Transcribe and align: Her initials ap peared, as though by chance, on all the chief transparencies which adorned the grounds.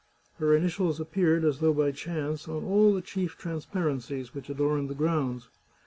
Her 0.39 0.55
initials 0.55 0.99
ap 0.99 1.11
peared, 1.11 1.45
as 1.45 1.59
though 1.59 1.75
by 1.75 1.91
chance, 1.91 2.47
on 2.47 2.63
all 2.63 2.91
the 2.91 3.03
chief 3.03 3.37
transparencies 3.37 4.33
which 4.33 4.49
adorned 4.49 4.89
the 4.89 4.95
grounds. 4.95 5.47